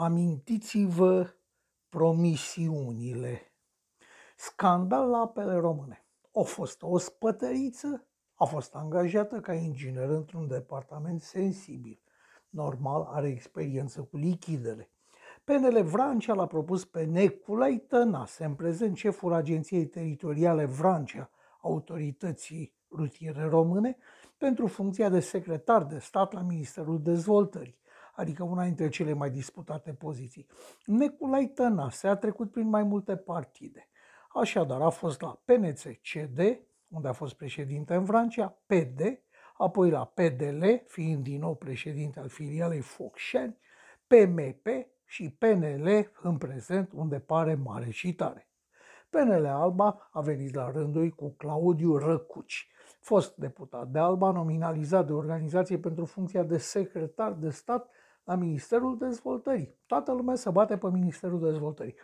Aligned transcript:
Amintiți-vă 0.00 1.34
promisiunile. 1.88 3.40
Scandal 4.36 5.08
la 5.08 5.18
apele 5.18 5.54
române. 5.54 6.04
A 6.34 6.40
fost 6.40 6.82
o 6.82 6.98
spătăriță, 6.98 8.06
a 8.34 8.44
fost 8.44 8.74
angajată 8.74 9.40
ca 9.40 9.52
inginer 9.52 10.08
într-un 10.08 10.48
departament 10.48 11.22
sensibil. 11.22 12.00
Normal, 12.48 13.08
are 13.10 13.28
experiență 13.28 14.00
cu 14.00 14.16
lichidele. 14.16 14.90
PNL 15.44 15.82
Vrancea 15.82 16.34
l-a 16.34 16.46
propus 16.46 16.84
pe 16.84 17.04
Neculai 17.04 17.84
Tănase, 17.88 18.44
în 18.44 18.54
prezent 18.54 18.96
șeful 18.96 19.32
Agenției 19.32 19.86
Teritoriale 19.86 20.64
Vrancea, 20.64 21.30
autorității 21.60 22.74
rutiere 22.90 23.42
române, 23.42 23.96
pentru 24.38 24.66
funcția 24.66 25.08
de 25.08 25.20
secretar 25.20 25.84
de 25.84 25.98
stat 25.98 26.32
la 26.32 26.40
Ministerul 26.40 27.02
Dezvoltării 27.02 27.78
adică 28.14 28.42
una 28.42 28.64
dintre 28.64 28.88
cele 28.88 29.12
mai 29.12 29.30
disputate 29.30 29.92
poziții. 29.92 30.46
Neculai 30.84 31.46
Tănase 31.46 32.08
a 32.08 32.16
trecut 32.16 32.50
prin 32.50 32.68
mai 32.68 32.82
multe 32.82 33.16
partide. 33.16 33.88
Așadar, 34.34 34.80
a 34.80 34.88
fost 34.88 35.20
la 35.20 35.42
PNC-CD, 35.44 36.38
unde 36.88 37.08
a 37.08 37.12
fost 37.12 37.34
președinte 37.34 37.94
în 37.94 38.04
Francia, 38.04 38.58
PD, 38.66 39.00
apoi 39.56 39.90
la 39.90 40.04
PDL, 40.04 40.64
fiind 40.86 41.22
din 41.22 41.40
nou 41.40 41.54
președinte 41.54 42.20
al 42.20 42.28
filialei 42.28 42.80
Focșani, 42.80 43.58
PMP 44.06 44.66
și 45.04 45.30
PNL 45.30 46.10
în 46.22 46.38
prezent, 46.38 46.90
unde 46.94 47.18
pare 47.18 47.54
mare 47.54 47.90
și 47.90 48.14
tare. 48.14 48.48
PNL 49.10 49.46
Alba 49.46 50.08
a 50.12 50.20
venit 50.20 50.54
la 50.54 50.70
rândul 50.70 51.08
cu 51.08 51.30
Claudiu 51.30 51.96
Răcuci, 51.96 52.70
fost 53.00 53.36
deputat 53.36 53.88
de 53.88 53.98
Alba, 53.98 54.30
nominalizat 54.30 55.06
de 55.06 55.12
organizație 55.12 55.78
pentru 55.78 56.04
funcția 56.04 56.42
de 56.42 56.58
secretar 56.58 57.32
de 57.32 57.50
stat 57.50 57.90
la 58.30 58.36
Ministerul 58.36 58.98
Dezvoltării. 58.98 59.74
Toată 59.86 60.12
lumea 60.12 60.34
se 60.34 60.50
bate 60.50 60.76
pe 60.76 60.88
Ministerul 60.90 61.40
Dezvoltării. 61.40 61.94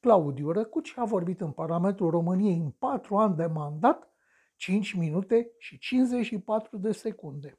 Claudiu 0.00 0.50
Răcuci 0.50 0.94
a 0.96 1.04
vorbit 1.04 1.40
în 1.40 1.50
Parlamentul 1.50 2.10
României 2.10 2.56
în 2.56 2.70
4 2.70 3.16
ani 3.16 3.36
de 3.36 3.46
mandat, 3.46 4.08
5 4.56 4.92
minute 4.92 5.50
și 5.58 5.78
54 5.78 6.76
de 6.76 6.92
secunde. 6.92 7.58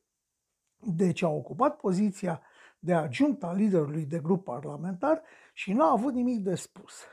Deci 0.77 1.22
a 1.22 1.30
ocupat 1.30 1.75
poziția 1.75 2.41
de 2.80 2.94
adjunct 2.94 3.44
al 3.44 3.55
liderului 3.55 4.05
de 4.05 4.19
grup 4.19 4.44
parlamentar 4.44 5.21
și 5.53 5.73
n-a 5.73 5.92
avut 5.92 6.14
nimic 6.14 6.44
de 6.44 6.55
spus. 6.55 7.03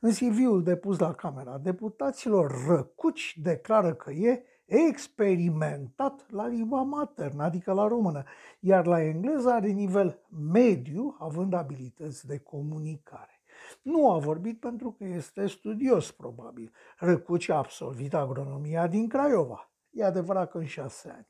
În 0.00 0.10
CV-ul 0.10 0.62
depus 0.62 0.98
la 0.98 1.14
Camera 1.14 1.58
Deputaților, 1.58 2.66
Răcuci 2.66 3.38
declară 3.42 3.94
că 3.94 4.10
e 4.10 4.44
experimentat 4.70 6.30
la 6.30 6.46
limba 6.46 6.82
maternă, 6.82 7.42
adică 7.42 7.72
la 7.72 7.86
română, 7.86 8.22
iar 8.60 8.86
la 8.86 9.02
engleză 9.02 9.50
are 9.50 9.68
nivel 9.68 10.18
mediu, 10.52 11.16
având 11.18 11.52
abilități 11.52 12.26
de 12.26 12.38
comunicare. 12.38 13.40
Nu 13.82 14.10
a 14.10 14.18
vorbit 14.18 14.60
pentru 14.60 14.90
că 14.90 15.04
este 15.04 15.46
studios, 15.46 16.10
probabil. 16.10 16.72
Răcuci 16.98 17.48
a 17.48 17.56
absolvit 17.56 18.14
agronomia 18.14 18.86
din 18.86 19.08
Craiova. 19.08 19.70
E 19.90 20.04
adevărat 20.04 20.50
că 20.50 20.58
în 20.58 20.66
șase 20.66 21.08
ani. 21.08 21.28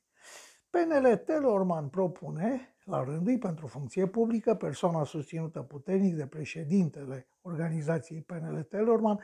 PNL 0.70 1.16
Telorman 1.16 1.88
propune, 1.88 2.74
la 2.84 3.04
rândul 3.04 3.38
pentru 3.38 3.66
funcție 3.66 4.06
publică, 4.06 4.54
persoana 4.54 5.04
susținută 5.04 5.60
puternic 5.60 6.14
de 6.14 6.26
președintele 6.26 7.28
organizației 7.42 8.20
PNL 8.20 8.62
Telorman, 8.62 9.20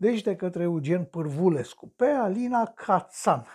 deci 0.00 0.22
de 0.22 0.36
către 0.36 0.62
Eugen 0.62 1.04
Pârvulescu, 1.04 1.92
pe 1.96 2.06
Alina 2.06 2.66
Cațan. 2.66 3.46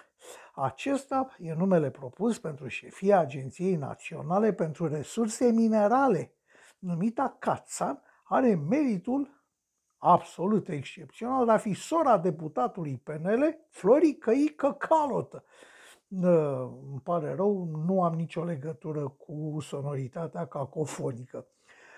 Acesta 0.56 1.28
e 1.40 1.54
numele 1.54 1.90
propus 1.90 2.40
pentru 2.40 2.68
șefia 2.68 3.20
Agenției 3.20 3.76
Naționale 3.76 4.54
pentru 4.54 4.88
Resurse 4.88 5.52
Minerale. 5.52 6.34
Numita 6.80 7.36
Cațan 7.40 8.02
are 8.24 8.56
meritul 8.56 9.44
absolut 9.98 10.68
excepțional 10.68 11.46
de 11.46 11.52
a 11.52 11.58
fi 11.58 11.74
sora 11.74 12.18
deputatului 12.18 12.98
PNL, 13.04 13.58
Flori 13.70 14.14
Căică 14.14 14.72
Calotă. 14.72 15.44
Îmi 16.08 17.02
pare 17.04 17.34
rău, 17.34 17.84
nu 17.86 18.04
am 18.04 18.14
nicio 18.14 18.44
legătură 18.44 19.08
cu 19.08 19.58
sonoritatea 19.62 20.48
cacofonică. 20.48 21.48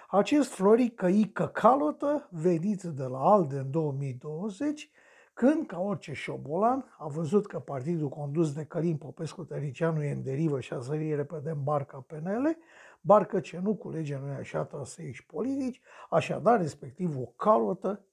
Acest 0.09 0.53
Flori 0.53 0.89
Căică 0.89 1.47
Calotă, 1.47 2.27
venit 2.31 2.81
de 2.81 3.03
la 3.03 3.19
ALDE 3.19 3.57
în 3.57 3.71
2020, 3.71 4.89
când, 5.33 5.67
ca 5.67 5.79
orice 5.79 6.13
șobolan, 6.13 6.95
a 6.97 7.07
văzut 7.07 7.47
că 7.47 7.59
partidul 7.59 8.09
condus 8.09 8.53
de 8.53 8.65
Călim 8.65 8.97
Popescu 8.97 9.43
Tăricianu 9.43 10.03
e 10.03 10.11
în 10.11 10.23
derivă 10.23 10.59
și 10.59 10.73
a 10.73 10.79
zărit 10.79 11.15
repede 11.15 11.49
în 11.49 11.63
barca 11.63 12.05
PNL, 12.07 12.57
barcă 13.01 13.39
ce 13.39 13.59
nu 13.59 13.75
culege 13.75 14.17
noi 14.17 14.35
așa 14.35 14.65
traseiși 14.65 15.25
politici, 15.25 15.81
așadar, 16.09 16.59
respectiv 16.59 17.17
o 17.17 17.25
calotă, 17.25 18.05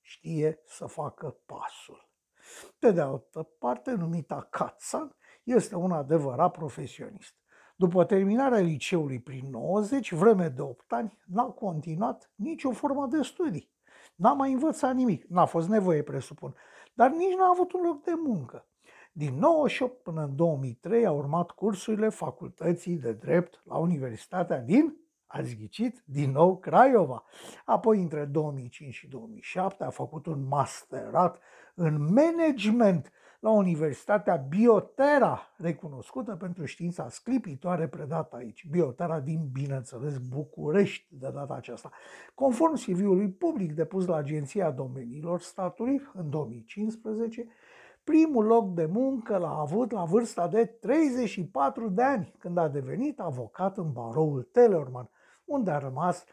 știe 0.00 0.60
să 0.64 0.86
facă 0.86 1.36
pasul. 1.46 2.10
Pe 2.78 2.90
de 2.90 3.00
altă 3.00 3.42
parte, 3.58 3.90
numita 3.90 4.46
Katsan, 4.50 5.16
este 5.42 5.76
un 5.76 5.92
adevărat 5.92 6.50
profesionist. 6.52 7.41
După 7.76 8.04
terminarea 8.04 8.58
liceului 8.58 9.20
prin 9.20 9.48
90, 9.50 10.12
vreme 10.12 10.48
de 10.48 10.62
8 10.62 10.92
ani, 10.92 11.18
n-a 11.26 11.44
continuat 11.44 12.30
nicio 12.34 12.70
formă 12.70 13.06
de 13.06 13.22
studii. 13.22 13.70
N-a 14.14 14.32
mai 14.32 14.52
învățat 14.52 14.94
nimic, 14.94 15.24
n-a 15.24 15.44
fost 15.44 15.68
nevoie, 15.68 16.02
presupun, 16.02 16.54
dar 16.94 17.10
nici 17.10 17.36
n-a 17.36 17.48
avut 17.52 17.72
un 17.72 17.80
loc 17.84 18.02
de 18.04 18.12
muncă. 18.24 18.66
Din 19.12 19.38
98 19.38 20.02
până 20.02 20.22
în 20.22 20.36
2003 20.36 21.06
a 21.06 21.12
urmat 21.12 21.50
cursurile 21.50 22.08
facultății 22.08 22.96
de 22.96 23.12
drept 23.12 23.62
la 23.64 23.76
Universitatea 23.76 24.60
din, 24.60 24.96
ați 25.32 25.56
ghicit, 25.56 26.02
din 26.04 26.30
nou 26.30 26.56
Craiova. 26.56 27.24
Apoi, 27.64 28.00
între 28.00 28.24
2005 28.24 28.94
și 28.94 29.08
2007, 29.08 29.84
a 29.84 29.90
făcut 29.90 30.26
un 30.26 30.46
masterat 30.48 31.38
în 31.74 32.12
management 32.12 33.12
la 33.40 33.50
Universitatea 33.50 34.36
Biotera, 34.36 35.40
recunoscută 35.56 36.36
pentru 36.36 36.64
știința 36.64 37.08
sclipitoare 37.08 37.88
predată 37.88 38.36
aici. 38.36 38.66
Biotera 38.70 39.20
din, 39.20 39.48
bineînțeles, 39.52 40.18
București 40.18 41.06
de 41.18 41.30
data 41.34 41.54
aceasta. 41.54 41.90
Conform 42.34 42.74
CV-ului 42.74 43.28
public 43.28 43.72
depus 43.72 44.06
la 44.06 44.16
Agenția 44.16 44.70
Domeniilor 44.70 45.40
Statului 45.40 46.02
în 46.14 46.30
2015, 46.30 47.46
primul 48.04 48.44
loc 48.44 48.74
de 48.74 48.86
muncă 48.86 49.36
l-a 49.36 49.58
avut 49.58 49.92
la 49.92 50.04
vârsta 50.04 50.48
de 50.48 50.64
34 50.64 51.88
de 51.88 52.02
ani, 52.02 52.34
când 52.38 52.58
a 52.58 52.68
devenit 52.68 53.20
avocat 53.20 53.76
în 53.76 53.92
baroul 53.92 54.42
Tellerman, 54.42 55.10
unde 55.52 55.70
a 55.70 55.78
rămas 55.78 56.24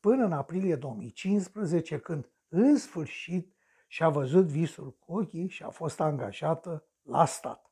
până 0.00 0.24
în 0.24 0.32
aprilie 0.32 0.76
2015, 0.76 1.98
când, 1.98 2.30
în 2.48 2.76
sfârșit, 2.76 3.54
și-a 3.86 4.08
văzut 4.08 4.46
visul 4.46 4.96
cu 4.98 5.12
ochii 5.18 5.48
și 5.48 5.62
a 5.62 5.68
fost 5.68 6.00
angajată 6.00 6.84
la 7.02 7.24
stat. 7.24 7.70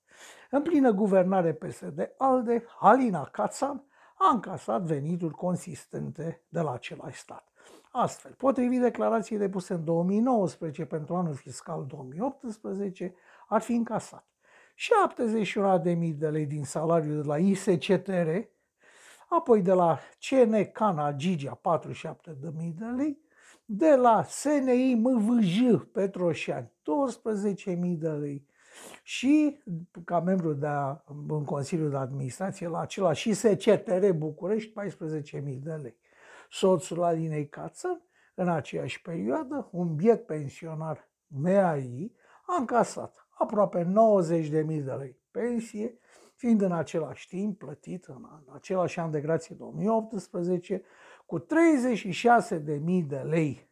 În 0.51 0.63
plină 0.63 0.91
guvernare 0.91 1.53
PSD-ALDE, 1.53 2.65
Halina 2.79 3.25
Kațan 3.25 3.85
a 4.19 4.31
încasat 4.31 4.83
venituri 4.83 5.35
consistente 5.35 6.43
de 6.49 6.61
la 6.61 6.73
același 6.73 7.19
stat. 7.19 7.49
Astfel, 7.91 8.33
potrivit 8.33 8.81
declarației 8.81 9.39
depuse 9.39 9.75
în 9.75 9.85
2019 9.85 10.85
pentru 10.85 11.15
anul 11.15 11.35
fiscal 11.35 11.87
2018, 11.87 13.15
ar 13.49 13.61
fi 13.61 13.73
încasat 13.73 14.27
71.000 14.75 16.15
de 16.15 16.29
lei 16.29 16.47
din 16.47 16.65
salariul 16.65 17.23
de 17.23 17.27
la 17.27 17.39
ISCTR, 17.39 18.29
apoi 19.37 19.63
de 19.63 19.73
la 19.73 19.99
CN 20.19 20.71
Cana 20.73 21.13
Gigea 21.13 21.61
47.000 21.61 22.75
de 22.75 22.85
lei, 22.97 23.19
de 23.65 23.95
la 23.95 24.25
SNI 24.25 24.95
MVJ 24.95 25.59
Petroșani 25.93 26.73
12.000 27.67 27.75
de 27.99 28.09
lei 28.09 28.47
și 29.03 29.63
ca 30.05 30.21
membru 30.21 30.53
de 30.53 30.67
a, 30.67 31.05
în 31.29 31.45
Consiliul 31.45 31.91
de 31.91 31.97
Administrație 31.97 32.69
la 32.69 32.81
acela 32.81 33.13
și 33.13 33.33
SCTR 33.33 34.11
București 34.15 34.73
14.000 34.81 35.43
de 35.43 35.73
lei. 35.73 35.97
Soțul 36.51 37.03
Alinei 37.03 37.49
Cață, 37.49 38.03
în 38.35 38.49
aceeași 38.49 39.03
perioadă, 39.03 39.69
un 39.71 39.95
biet 39.95 40.27
pensionar 40.27 41.09
MAI, 41.27 42.13
a 42.47 42.57
încasat 42.59 43.27
aproape 43.39 43.85
90.000 43.85 44.51
de 44.85 44.93
lei 44.99 45.17
pensie, 45.31 45.99
fiind 46.43 46.61
în 46.61 46.73
același 46.73 47.29
timp 47.29 47.59
plătit 47.59 48.05
în, 48.05 48.27
în 48.47 48.55
același 48.55 49.01
an 49.01 49.11
de 49.11 49.21
grație 49.21 49.55
2018 49.59 50.83
cu 51.27 51.41
36.000 51.41 51.47
de 53.07 53.17
lei 53.17 53.71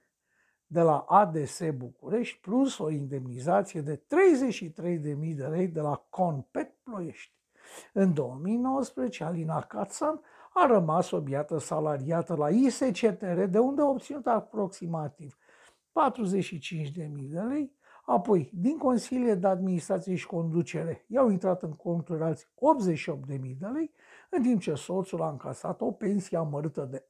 de 0.67 0.81
la 0.81 0.99
ADS 0.99 1.63
București 1.75 2.41
plus 2.41 2.79
o 2.79 2.91
indemnizație 2.91 3.81
de 3.81 3.97
33.000 3.97 5.35
de 5.35 5.47
lei 5.47 5.69
de 5.69 5.81
la 5.81 6.07
Conpet 6.11 6.75
Ploiești. 6.83 7.35
În 7.93 8.15
2019, 8.15 9.25
Alina 9.25 9.61
Cațan 9.61 10.21
a 10.55 10.67
rămas 10.67 11.11
o 11.11 11.21
biată 11.21 11.59
salariată 11.59 12.35
la 12.35 12.51
ISCTR, 12.51 13.43
de 13.43 13.59
unde 13.59 13.81
a 13.81 13.89
obținut 13.89 14.27
aproximativ 14.27 15.39
45.000 15.39 17.29
de 17.31 17.41
lei, 17.41 17.73
Apoi, 18.11 18.51
din 18.55 18.79
consiliile 18.79 19.35
de 19.35 19.47
administrație 19.47 20.15
și 20.15 20.27
conducere, 20.27 21.05
i-au 21.09 21.29
intrat 21.29 21.63
în 21.63 21.73
conturi 21.73 22.23
alți 22.23 22.47
88.000 22.47 23.57
de 23.59 23.67
lei, 23.67 23.95
în 24.31 24.43
timp 24.43 24.61
ce 24.61 24.75
soțul 24.75 25.23
a 25.23 25.29
încasat 25.29 25.81
o 25.81 25.93
pensie 25.93 26.37
amărâtă 26.37 26.89
de 26.91 27.07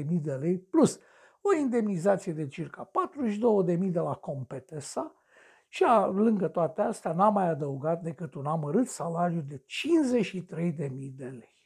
82.000 0.00 0.20
de 0.22 0.32
lei 0.32 0.58
plus 0.58 1.00
o 1.40 1.56
indemnizație 1.56 2.32
de 2.32 2.48
circa 2.48 2.90
42.000 3.66 3.90
de 3.90 3.98
la 3.98 4.14
Competesa 4.14 5.14
și 5.68 5.84
a, 5.84 6.06
lângă 6.06 6.48
toate 6.48 6.80
astea 6.80 7.12
n-a 7.12 7.28
mai 7.28 7.48
adăugat 7.48 8.02
decât 8.02 8.34
un 8.34 8.46
amărât 8.46 8.88
salariu 8.88 9.40
de 9.40 9.64
53.000 9.64 11.10
de 11.16 11.24
lei. 11.24 11.56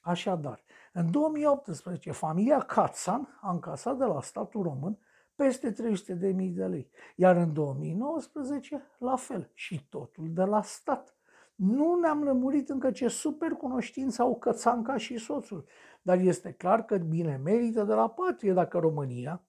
Așadar, 0.00 0.64
în 0.92 1.10
2018, 1.10 2.12
familia 2.12 2.58
Cațan 2.58 3.38
a 3.40 3.50
încasat 3.50 3.96
de 3.96 4.04
la 4.04 4.20
statul 4.20 4.62
român 4.62 4.98
peste 5.36 5.70
300 5.70 6.14
de 6.14 6.28
mii 6.28 6.50
de 6.50 6.66
lei. 6.66 6.90
Iar 7.16 7.36
în 7.36 7.52
2019, 7.52 8.82
la 8.98 9.16
fel, 9.16 9.50
și 9.54 9.86
totul 9.88 10.32
de 10.32 10.42
la 10.42 10.62
stat. 10.62 11.16
Nu 11.54 11.98
ne-am 12.00 12.22
lămurit 12.22 12.68
încă 12.68 12.90
ce 12.90 13.08
super 13.08 13.50
cunoștință 13.50 14.22
au 14.22 14.38
Cățanca 14.38 14.96
și 14.96 15.18
soțul, 15.18 15.66
dar 16.02 16.18
este 16.18 16.52
clar 16.52 16.84
că 16.84 16.96
bine 16.96 17.40
merită 17.44 17.84
de 17.84 17.92
la 17.92 18.08
patrie 18.08 18.52
dacă 18.52 18.78
România 18.78 19.44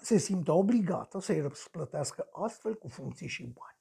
se 0.00 0.16
simte 0.16 0.50
obligată 0.50 1.20
să-i 1.20 1.40
răsplătească 1.40 2.28
astfel 2.32 2.74
cu 2.74 2.88
funcții 2.88 3.28
și 3.28 3.42
bani. 3.42 3.78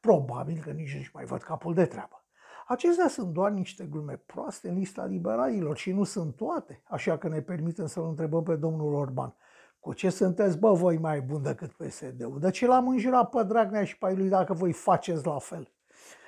Probabil 0.00 0.60
că 0.62 0.70
nici 0.70 0.94
nu-și 0.94 1.10
mai 1.14 1.24
văd 1.24 1.42
capul 1.42 1.74
de 1.74 1.86
treabă. 1.86 2.24
Acestea 2.66 3.08
sunt 3.08 3.32
doar 3.32 3.50
niște 3.50 3.84
glume 3.84 4.16
proaste 4.16 4.68
în 4.68 4.74
lista 4.74 5.04
liberalilor 5.04 5.76
și 5.76 5.92
nu 5.92 6.04
sunt 6.04 6.36
toate, 6.36 6.82
așa 6.84 7.18
că 7.18 7.28
ne 7.28 7.40
permitem 7.40 7.86
să-l 7.86 8.06
întrebăm 8.06 8.42
pe 8.42 8.56
domnul 8.56 8.94
Orban. 8.94 9.36
Cu 9.84 9.92
ce 9.92 10.10
sunteți, 10.10 10.58
bă, 10.58 10.72
voi 10.72 10.98
mai 10.98 11.20
bun 11.20 11.42
decât 11.42 11.72
PSD-ul? 11.72 12.38
De 12.40 12.50
ce 12.50 12.66
l-am 12.66 12.88
înjurat 12.88 13.30
pe 13.30 13.42
Dragnea 13.42 13.84
și 13.84 13.98
pe 13.98 14.12
lui 14.12 14.28
dacă 14.28 14.52
voi 14.52 14.72
faceți 14.72 15.26
la 15.26 15.38
fel? 15.38 15.72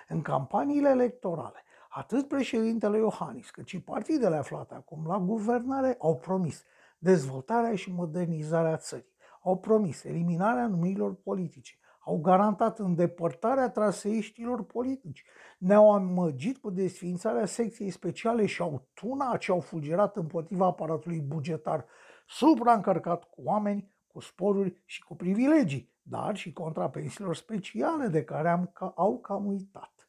În 0.08 0.22
campaniile 0.22 0.88
electorale, 0.88 1.64
atât 1.88 2.28
președintele 2.28 2.96
Iohannis 2.96 3.50
cât 3.50 3.66
și 3.66 3.80
partidele 3.80 4.36
aflate 4.36 4.74
acum 4.74 5.06
la 5.06 5.18
guvernare 5.18 5.96
au 5.98 6.16
promis 6.16 6.64
dezvoltarea 6.98 7.74
și 7.74 7.92
modernizarea 7.92 8.76
țării. 8.76 9.14
Au 9.42 9.58
promis 9.58 10.04
eliminarea 10.04 10.66
numirilor 10.66 11.14
politice, 11.14 11.78
au 11.98 12.20
garantat 12.20 12.78
îndepărtarea 12.78 13.70
traseiștilor 13.70 14.64
politici, 14.64 15.24
ne-au 15.58 15.92
amăgit 15.92 16.58
cu 16.58 16.70
desfințarea 16.70 17.46
secției 17.46 17.90
speciale 17.90 18.46
și 18.46 18.62
au 18.62 18.88
tunat 18.94 19.40
și 19.40 19.50
au 19.50 19.60
fulgerat 19.60 20.16
împotriva 20.16 20.66
aparatului 20.66 21.20
bugetar 21.20 21.86
supraîncărcat 22.26 23.24
cu 23.24 23.42
oameni, 23.44 23.90
cu 24.06 24.20
sporuri 24.20 24.82
și 24.84 25.02
cu 25.02 25.16
privilegii, 25.16 25.94
dar 26.02 26.36
și 26.36 26.52
contra 26.52 26.90
pensiilor 26.90 27.34
speciale 27.34 28.06
de 28.06 28.24
care 28.24 28.48
am, 28.48 28.72
au 28.94 29.18
cam 29.18 29.46
uitat. 29.46 30.08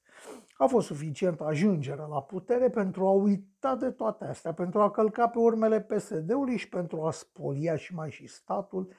A 0.58 0.66
fost 0.66 0.88
suficient 0.88 1.42
ajungerea 1.42 2.06
la 2.06 2.22
putere 2.22 2.70
pentru 2.70 3.06
a 3.08 3.12
uita 3.12 3.76
de 3.76 3.92
toate 3.92 4.26
astea, 4.26 4.54
pentru 4.54 4.82
a 4.82 4.92
călca 4.92 5.28
pe 5.28 5.38
urmele 5.38 5.82
PSD-ului 5.82 6.58
și 6.58 6.70
pentru 6.70 7.06
a 7.06 7.12
spolia 7.12 7.76
și 7.76 7.94
mai 7.94 8.12
și 8.12 8.28
statul, 8.28 8.94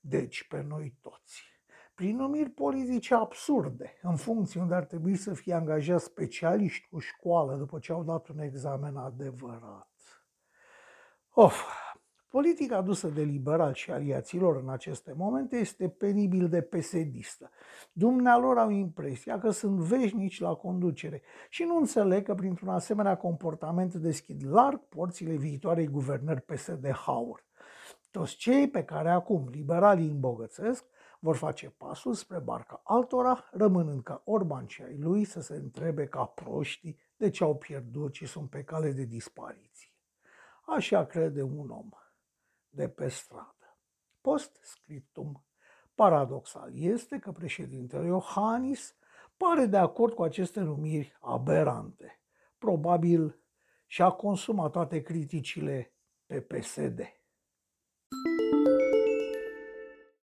deci 0.00 0.46
pe 0.48 0.64
noi 0.68 0.98
toți. 1.00 1.42
Prin 1.94 2.16
numiri 2.16 2.50
politice 2.50 3.14
absurde, 3.14 3.98
în 4.02 4.16
funcție 4.16 4.60
unde 4.60 4.74
ar 4.74 4.84
trebui 4.84 5.16
să 5.16 5.34
fie 5.34 5.54
angajați 5.54 6.04
specialiști 6.04 6.88
cu 6.88 6.98
școală 6.98 7.56
după 7.56 7.78
ce 7.78 7.92
au 7.92 8.04
dat 8.04 8.28
un 8.28 8.38
examen 8.38 8.96
adevărat. 8.96 9.90
Of, 11.30 11.64
Politica 12.36 12.76
adusă 12.76 13.08
de 13.08 13.22
liberal 13.22 13.74
și 13.74 13.90
aliaților 13.90 14.56
în 14.56 14.68
aceste 14.68 15.12
momente 15.16 15.56
este 15.56 15.88
penibil 15.88 16.48
de 16.48 16.60
pesedistă. 16.60 17.50
Dumnealor 17.92 18.58
au 18.58 18.70
impresia 18.70 19.38
că 19.38 19.50
sunt 19.50 19.78
veșnici 19.78 20.40
la 20.40 20.54
conducere 20.54 21.22
și 21.48 21.62
nu 21.62 21.76
înțeleg 21.76 22.24
că 22.24 22.34
printr-un 22.34 22.68
asemenea 22.68 23.16
comportament 23.16 23.94
deschid 23.94 24.42
larg 24.46 24.80
porțile 24.80 25.34
viitoarei 25.34 25.86
guvernări 25.86 26.40
PSD 26.40 26.90
Howard. 26.90 27.44
Toți 28.10 28.36
cei 28.36 28.68
pe 28.68 28.84
care 28.84 29.10
acum 29.10 29.48
liberalii 29.50 30.08
îmbogățesc 30.08 30.84
vor 31.18 31.36
face 31.36 31.74
pasul 31.76 32.14
spre 32.14 32.38
barca 32.38 32.80
altora, 32.84 33.48
rămânând 33.52 34.02
ca 34.02 34.22
Orban 34.24 34.66
și 34.66 34.82
ai 34.82 34.96
lui 34.98 35.24
să 35.24 35.40
se 35.40 35.54
întrebe 35.54 36.06
ca 36.06 36.24
proștii 36.24 36.98
de 37.16 37.30
ce 37.30 37.44
au 37.44 37.56
pierdut 37.56 38.14
și 38.14 38.26
sunt 38.26 38.50
pe 38.50 38.62
cale 38.62 38.90
de 38.90 39.04
dispariție. 39.04 39.90
Așa 40.66 41.04
crede 41.04 41.42
un 41.42 41.70
om 41.70 41.88
de 42.76 42.88
pe 42.88 43.08
stradă. 43.08 43.78
Post 44.20 44.58
scriptum. 44.62 45.44
Paradoxal 45.94 46.70
este 46.74 47.18
că 47.18 47.32
președintele 47.32 48.06
Iohannis 48.06 48.96
pare 49.36 49.66
de 49.66 49.76
acord 49.76 50.14
cu 50.14 50.22
aceste 50.22 50.60
numiri 50.60 51.16
aberante. 51.20 52.20
Probabil 52.58 53.40
și-a 53.86 54.10
consumat 54.10 54.70
toate 54.70 55.02
criticile 55.02 55.94
pe 56.26 56.40
PSD. 56.40 57.15